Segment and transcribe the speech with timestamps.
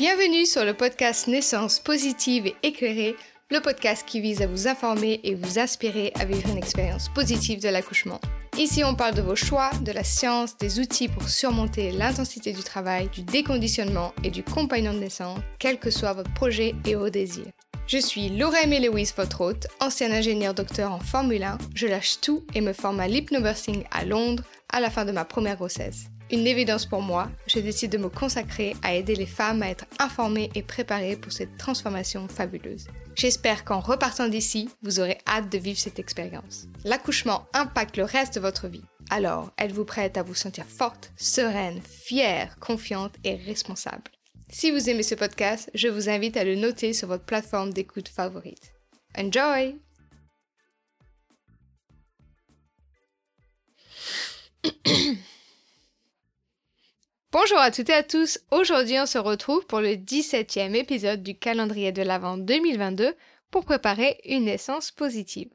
[0.00, 3.16] Bienvenue sur le podcast Naissance positive et éclairée,
[3.50, 7.60] le podcast qui vise à vous informer et vous inspirer à vivre une expérience positive
[7.60, 8.18] de l'accouchement.
[8.56, 12.62] Ici, on parle de vos choix, de la science, des outils pour surmonter l'intensité du
[12.62, 17.10] travail, du déconditionnement et du compagnon de naissance, quel que soit votre projet et vos
[17.10, 17.52] désirs.
[17.86, 21.58] Je suis Laura Louise, votre hôte, ancienne ingénieure docteur en Formule 1.
[21.74, 25.26] Je lâche tout et me forme à l'hypnobursing à Londres à la fin de ma
[25.26, 26.06] première grossesse.
[26.32, 29.86] Une évidence pour moi, je décide de me consacrer à aider les femmes à être
[29.98, 32.86] informées et préparées pour cette transformation fabuleuse.
[33.16, 36.68] J'espère qu'en repartant d'ici, vous aurez hâte de vivre cette expérience.
[36.84, 38.84] L'accouchement impacte le reste de votre vie.
[39.10, 44.12] Alors, êtes-vous prête à vous sentir forte, sereine, fière, confiante et responsable?
[44.48, 48.08] Si vous aimez ce podcast, je vous invite à le noter sur votre plateforme d'écoute
[48.08, 48.72] favorite.
[49.18, 49.80] Enjoy!
[57.32, 61.38] Bonjour à toutes et à tous, aujourd'hui on se retrouve pour le 17e épisode du
[61.38, 63.14] calendrier de l'Avent 2022
[63.52, 65.48] pour préparer une naissance positive.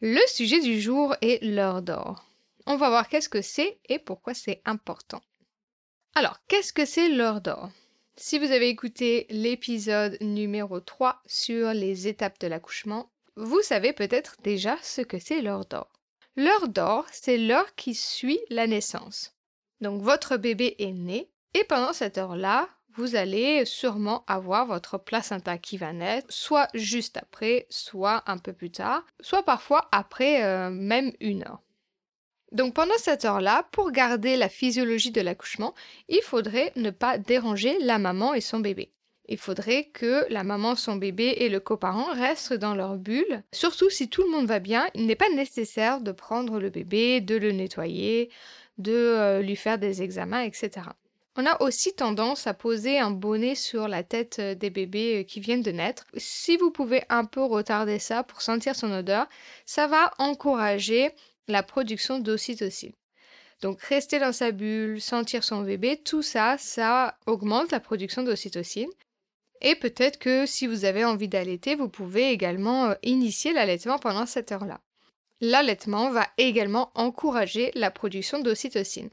[0.00, 2.24] Le sujet du jour est l'heure d'or.
[2.66, 5.20] On va voir qu'est-ce que c'est et pourquoi c'est important.
[6.16, 7.70] Alors, qu'est-ce que c'est l'heure d'or?
[8.16, 14.34] Si vous avez écouté l'épisode numéro 3 sur les étapes de l'accouchement, vous savez peut-être
[14.42, 15.92] déjà ce que c'est l'heure d'or.
[16.34, 19.32] L'heure d'or, c'est l'heure qui suit la naissance.
[19.80, 25.58] Donc votre bébé est né et pendant cette heure-là, vous allez sûrement avoir votre placenta
[25.58, 30.70] qui va naître, soit juste après, soit un peu plus tard, soit parfois après euh,
[30.70, 31.60] même une heure.
[32.52, 35.74] Donc pendant cette heure-là, pour garder la physiologie de l'accouchement,
[36.08, 38.92] il faudrait ne pas déranger la maman et son bébé.
[39.28, 43.44] Il faudrait que la maman, son bébé et le coparent restent dans leur bulle.
[43.52, 47.20] Surtout si tout le monde va bien, il n'est pas nécessaire de prendre le bébé,
[47.20, 48.30] de le nettoyer,
[48.80, 50.86] de euh, lui faire des examens, etc.
[51.36, 55.22] On a aussi tendance à poser un bonnet sur la tête euh, des bébés euh,
[55.22, 56.04] qui viennent de naître.
[56.16, 59.26] Si vous pouvez un peu retarder ça pour sentir son odeur,
[59.64, 61.10] ça va encourager
[61.46, 62.92] la production d'ocytocine.
[63.62, 68.90] Donc rester dans sa bulle, sentir son bébé, tout ça, ça augmente la production d'ocytocine.
[69.60, 74.52] Et peut-être que si vous avez envie d'allaiter, vous pouvez également initier l'allaitement pendant cette
[74.52, 74.80] heure-là.
[75.40, 79.10] L'allaitement va également encourager la production d'ocytocine.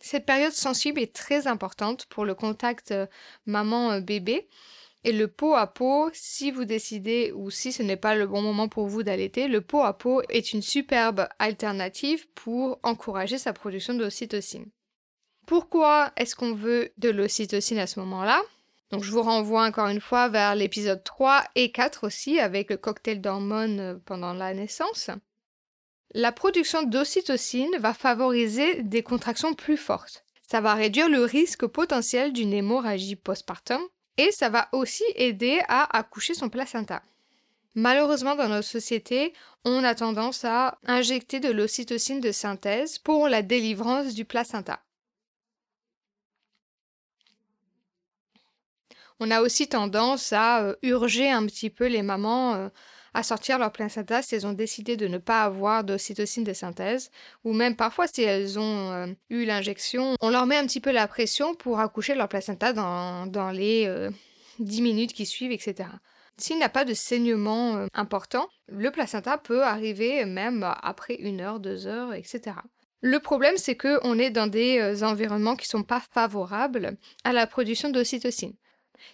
[0.00, 3.06] Cette période sensible est très importante pour le contact euh,
[3.46, 4.48] maman-bébé
[5.04, 8.42] et le pot à pot, si vous décidez ou si ce n'est pas le bon
[8.42, 13.52] moment pour vous d'allaiter, le pot à pot est une superbe alternative pour encourager sa
[13.52, 14.66] production d'ocytocine.
[15.46, 18.42] Pourquoi est-ce qu'on veut de l'ocytocine à ce moment-là?
[18.90, 22.76] Donc je vous renvoie encore une fois vers l'épisode 3 et 4 aussi avec le
[22.76, 25.10] cocktail d'hormones pendant la naissance.
[26.14, 30.24] La production d'ocytocine va favoriser des contractions plus fortes.
[30.50, 33.82] Ça va réduire le risque potentiel d'une hémorragie postpartum
[34.16, 37.02] et ça va aussi aider à accoucher son placenta.
[37.74, 43.42] Malheureusement, dans notre société, on a tendance à injecter de l'ocytocine de synthèse pour la
[43.42, 44.80] délivrance du placenta.
[49.20, 52.68] On a aussi tendance à euh, urger un petit peu les mamans euh,
[53.14, 57.10] à sortir leur placenta si elles ont décidé de ne pas avoir d'ocytocine de synthèse,
[57.44, 60.90] ou même parfois si elles ont euh, eu l'injection, on leur met un petit peu
[60.92, 64.10] la pression pour accoucher leur placenta dans, les
[64.58, 65.88] 10 euh, minutes qui suivent, etc.
[66.36, 71.40] S'il n'y a pas de saignement euh, important, le placenta peut arriver même après une
[71.40, 72.56] heure, deux heures, etc.
[73.00, 77.46] Le problème, c'est qu'on est dans des environnements qui ne sont pas favorables à la
[77.46, 78.54] production d'ocytocine.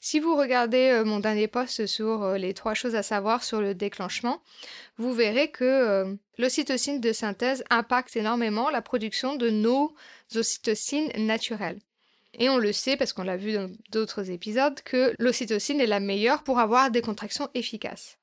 [0.00, 3.60] Si vous regardez euh, mon dernier post sur euh, les trois choses à savoir sur
[3.60, 4.42] le déclenchement,
[4.98, 9.94] vous verrez que euh, l'ocytocine de synthèse impacte énormément la production de nos
[10.34, 11.78] ocytocines naturelles.
[12.38, 16.00] Et on le sait parce qu'on l'a vu dans d'autres épisodes que l'ocytocine est la
[16.00, 18.16] meilleure pour avoir des contractions efficaces.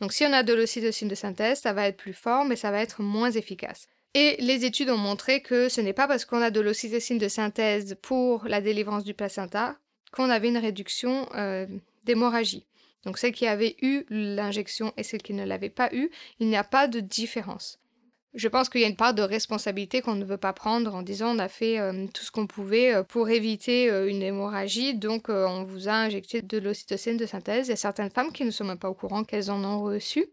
[0.00, 2.70] Donc si on a de l'ocytocine de synthèse, ça va être plus fort mais ça
[2.70, 3.88] va être moins efficace.
[4.14, 7.28] Et les études ont montré que ce n'est pas parce qu'on a de l'ocytocine de
[7.28, 9.76] synthèse pour la délivrance du placenta
[10.12, 11.66] qu'on avait une réduction euh,
[12.04, 12.66] d'hémorragie.
[13.04, 16.10] Donc celle qui avait eu l'injection et celle qui ne l'avait pas eu,
[16.40, 17.78] il n'y a pas de différence.
[18.34, 21.02] Je pense qu'il y a une part de responsabilité qu'on ne veut pas prendre en
[21.02, 25.28] disant on a fait euh, tout ce qu'on pouvait euh, pour éviter une hémorragie, donc
[25.28, 27.68] on vous a injecté de l'ocytocine de synthèse.
[27.68, 29.82] Il y a certaines femmes qui ne sont même pas au courant qu'elles en ont
[29.82, 30.26] reçu.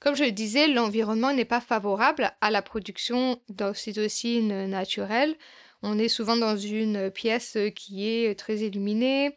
[0.00, 5.36] Comme je le disais, l'environnement n'est pas favorable à la production d'ocytocine naturelle.
[5.82, 9.36] On est souvent dans une pièce qui est très illuminée.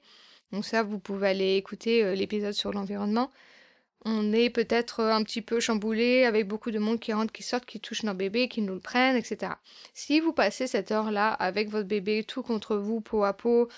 [0.51, 3.31] Donc ça, vous pouvez aller écouter l'épisode sur l'environnement.
[4.03, 7.61] on est peut-être un petit peu chamboulé avec beaucoup de monde qui rentre, qui sort,
[7.61, 9.53] qui touche nos bébés, qui nous le prennent, etc.
[9.93, 13.69] Si vous passez cette heure-là avec votre bébé tout contre vous, peau à peau,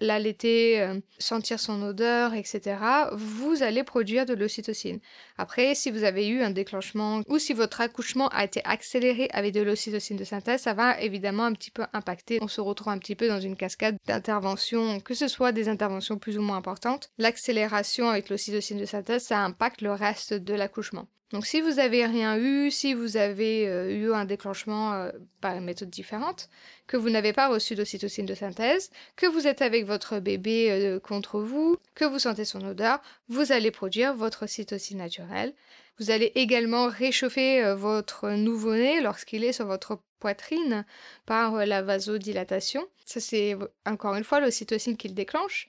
[0.00, 2.76] l'allaiter, euh, sentir son odeur, etc.,
[3.12, 5.00] vous allez produire de l'ocytocine.
[5.42, 9.52] Après, si vous avez eu un déclenchement ou si votre accouchement a été accéléré avec
[9.52, 12.38] de l'ocytocine de synthèse, ça va évidemment un petit peu impacter.
[12.40, 16.16] On se retrouve un petit peu dans une cascade d'interventions, que ce soit des interventions
[16.16, 17.10] plus ou moins importantes.
[17.18, 21.08] L'accélération avec l'ocytocine de synthèse, ça impacte le reste de l'accouchement.
[21.32, 25.56] Donc si vous avez rien eu, si vous avez euh, eu un déclenchement euh, par
[25.56, 26.50] une méthode différente,
[26.86, 31.00] que vous n'avez pas reçu d'ocytocine de synthèse, que vous êtes avec votre bébé euh,
[31.00, 35.54] contre vous, que vous sentez son odeur, vous allez produire votre ocytocine naturelle.
[35.98, 40.86] Vous allez également réchauffer votre nouveau-né lorsqu'il est sur votre poitrine
[41.26, 42.88] par la vasodilatation.
[43.04, 45.68] Ça c'est encore une fois l'ocytocine qui le déclenche.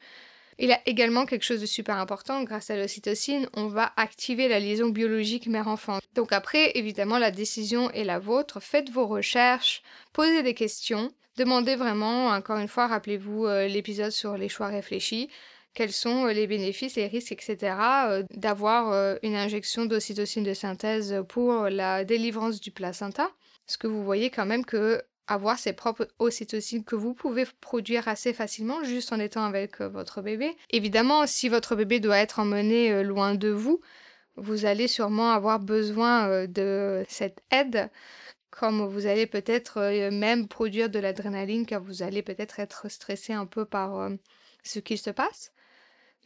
[0.59, 4.47] Il y a également quelque chose de super important, grâce à l'ocytocine, on va activer
[4.47, 5.99] la liaison biologique mère-enfant.
[6.15, 9.81] Donc après, évidemment, la décision est la vôtre, faites vos recherches,
[10.13, 15.29] posez des questions, demandez vraiment, encore une fois, rappelez-vous euh, l'épisode sur les choix réfléchis,
[15.73, 17.75] quels sont euh, les bénéfices, les risques, etc.
[18.07, 23.31] Euh, d'avoir une injection d'ocytocine de synthèse pour la délivrance du placenta.
[23.65, 28.07] Parce que vous voyez quand même que avoir ses propres ocytocines que vous pouvez produire
[28.07, 30.55] assez facilement juste en étant avec euh, votre bébé.
[30.71, 33.81] Évidemment, si votre bébé doit être emmené euh, loin de vous,
[34.35, 37.89] vous allez sûrement avoir besoin euh, de cette aide,
[38.49, 43.47] comme vous allez peut-être même produire de l'adrénaline car vous allez peut-être être stressé un
[43.47, 44.11] peu par
[44.63, 45.52] ce qui se passe.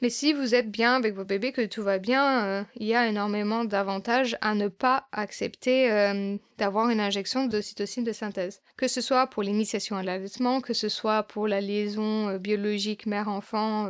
[0.02, 2.94] Mais si vous êtes bien avec vos bébés, que tout va bien, euh, il y
[2.94, 8.62] a énormément d'avantages à ne pas accepter euh, d'avoir une injection d'ocytocine de synthèse.
[8.78, 13.08] Que ce soit pour l'initiation à l'allaitement, que ce soit pour la liaison euh, biologique
[13.08, 13.90] mère-enfant,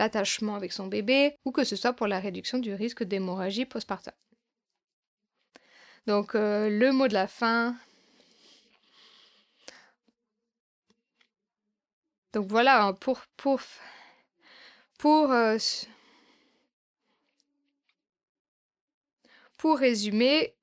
[0.00, 4.12] l'attachement avec son bébé, ou que ce soit pour la réduction du risque d'hémorragie postpartum.
[6.08, 7.76] Donc le mot de la fin.
[12.32, 13.60] Donc voilà, hein, pour, pour
[15.06, 15.56] pour, euh,
[19.56, 20.56] pour résumer,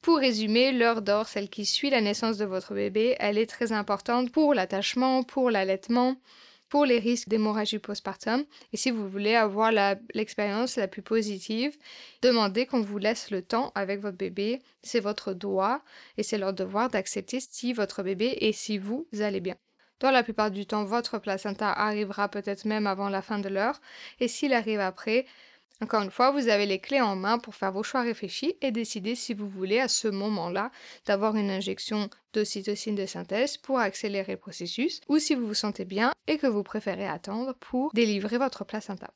[0.00, 3.70] pour résumer, l'heure d'or, celle qui suit la naissance de votre bébé, elle est très
[3.70, 6.16] importante pour l'attachement, pour l'allaitement,
[6.68, 8.44] pour les risques d'hémorragie postpartum.
[8.72, 9.70] Et si vous voulez avoir
[10.12, 11.78] l'expérience la, plus positive,
[12.20, 14.60] demandez qu'on vous laisse le temps avec votre bébé.
[14.82, 15.82] C'est votre droit
[16.16, 19.54] et c'est leur devoir d'accepter si votre bébé et si vous allez bien.
[20.02, 23.80] Dans la plupart du temps, votre placenta arrivera peut-être même avant la fin de l'heure,
[24.18, 25.26] et s'il arrive après,
[25.80, 28.72] encore une fois, vous avez les clés en main pour faire vos choix réfléchis et
[28.72, 30.72] décider si vous voulez à ce moment-là
[31.06, 35.84] d'avoir une injection d'ocytocine de synthèse pour accélérer le processus, ou si vous vous sentez
[35.84, 39.12] bien et que vous préférez attendre pour délivrer votre placenta.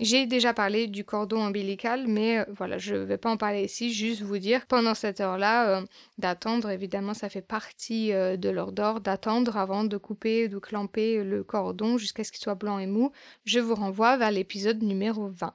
[0.00, 3.64] J'ai déjà parlé du cordon ombilical, mais euh, voilà, je ne vais pas en parler
[3.64, 5.86] ici, juste vous dire pendant cette heure-là, euh,
[6.18, 11.42] d'attendre, évidemment, ça fait partie euh, de d'or, d'attendre avant de couper, de clamper le
[11.42, 13.10] cordon jusqu'à ce qu'il soit blanc et mou.
[13.44, 15.52] Je vous renvoie vers l'épisode numéro 20.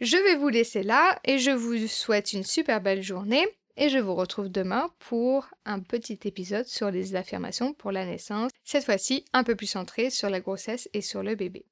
[0.00, 3.46] Je vais vous laisser là et je vous souhaite une super belle journée.
[3.76, 8.50] Et je vous retrouve demain pour un petit épisode sur les affirmations pour la naissance,
[8.64, 11.64] cette fois-ci un peu plus centré sur la grossesse et sur le bébé.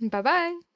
[0.00, 0.73] Bye bye